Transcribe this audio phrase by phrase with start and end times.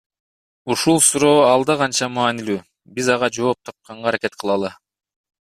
[0.75, 2.57] Ушул суроо алда канча маанилүү,
[2.97, 4.75] биз ага жооп тапканга аракет кылалы.